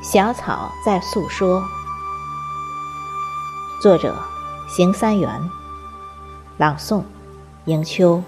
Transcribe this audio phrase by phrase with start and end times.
[0.00, 1.62] 小草在诉说。
[3.82, 4.14] 作者：
[4.68, 5.50] 邢三元。
[6.56, 7.02] 朗诵：
[7.64, 8.22] 迎秋。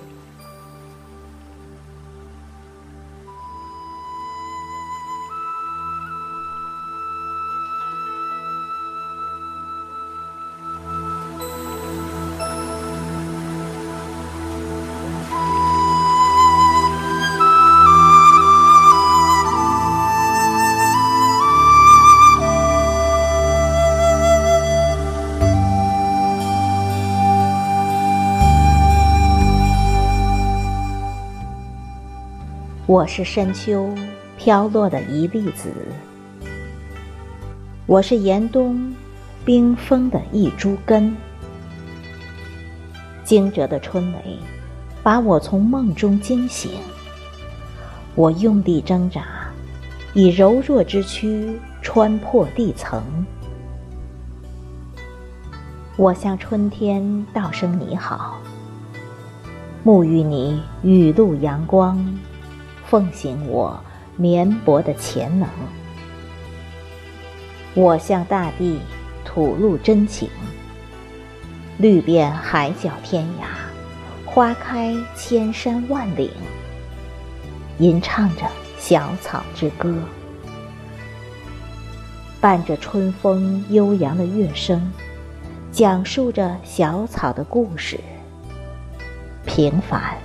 [32.91, 33.95] 我是深秋
[34.37, 35.71] 飘落的一粒子，
[37.87, 38.93] 我是严冬
[39.45, 41.17] 冰封的一株根。
[43.23, 44.37] 惊蛰的春雷
[45.05, 46.73] 把我从梦中惊醒，
[48.17, 49.25] 我用力挣扎，
[50.13, 53.01] 以柔弱之躯穿破地层。
[55.97, 58.41] 我向春天道声你好，
[59.85, 62.05] 沐浴你雨露阳光。
[62.91, 63.81] 奉行我
[64.17, 65.49] 绵薄的潜能，
[67.73, 68.81] 我向大地
[69.25, 70.29] 吐露真情，
[71.79, 73.47] 绿遍海角天涯，
[74.27, 76.33] 花开千山万岭，
[77.79, 78.43] 吟唱着
[78.77, 79.95] 小草之歌，
[82.41, 84.93] 伴着春风悠扬的乐声，
[85.71, 88.01] 讲述着小草的故事，
[89.47, 90.19] 平凡。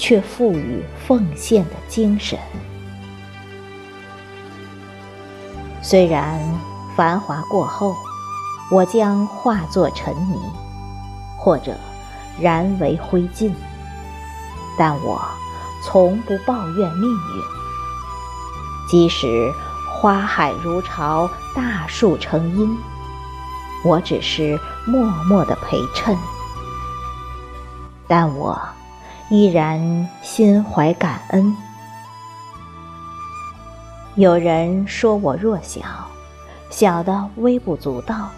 [0.00, 2.38] 却赋予奉献的精神。
[5.82, 6.40] 虽然
[6.96, 7.94] 繁华过后，
[8.72, 10.40] 我将化作尘泥，
[11.38, 11.76] 或者
[12.40, 13.52] 燃为灰烬，
[14.78, 15.20] 但我
[15.84, 17.42] 从不抱怨命运。
[18.88, 19.52] 即使
[20.00, 22.74] 花海如潮，大树成荫，
[23.84, 26.16] 我只是默默的陪衬，
[28.08, 28.58] 但我。
[29.30, 31.56] 依然心怀感恩。
[34.16, 35.82] 有人说我弱小，
[36.68, 38.28] 小的微不足道，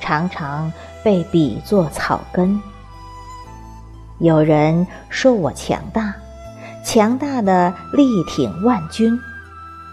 [0.00, 0.72] 常常
[1.04, 2.60] 被比作草根。
[4.18, 6.12] 有人说我强大，
[6.84, 9.16] 强大的力挺万钧，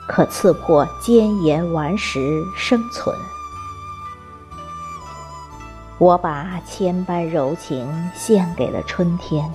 [0.07, 2.19] 可刺破坚岩顽石
[2.57, 3.15] 生存。
[5.99, 9.47] 我把千般柔情献给了春天。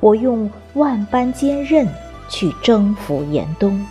[0.00, 1.88] 我用万般坚韧
[2.28, 3.84] 去征服严冬。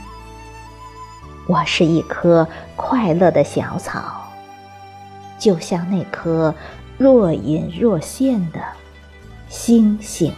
[1.48, 4.32] 我是一棵快乐的小草，
[5.38, 6.54] 就像那颗
[6.98, 8.60] 若隐若现的
[9.48, 10.34] 星星。